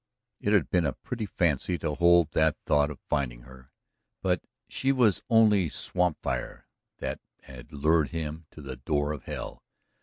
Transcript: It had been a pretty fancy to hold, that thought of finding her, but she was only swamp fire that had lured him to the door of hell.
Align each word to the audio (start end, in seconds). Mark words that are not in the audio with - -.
It 0.39 0.51
had 0.53 0.71
been 0.71 0.87
a 0.87 0.93
pretty 0.93 1.27
fancy 1.27 1.77
to 1.77 1.93
hold, 1.93 2.31
that 2.31 2.57
thought 2.65 2.89
of 2.89 2.99
finding 3.07 3.41
her, 3.41 3.71
but 4.23 4.41
she 4.67 4.91
was 4.91 5.21
only 5.29 5.69
swamp 5.69 6.17
fire 6.23 6.65
that 6.97 7.19
had 7.43 7.71
lured 7.71 8.09
him 8.09 8.47
to 8.49 8.63
the 8.63 8.77
door 8.77 9.11
of 9.11 9.25
hell. 9.25 9.61